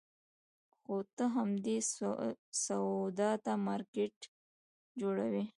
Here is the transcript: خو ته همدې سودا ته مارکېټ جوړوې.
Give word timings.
خو 0.79 0.93
ته 1.15 1.25
همدې 1.35 1.77
سودا 2.63 3.31
ته 3.45 3.53
مارکېټ 3.67 4.15
جوړوې. 4.99 5.43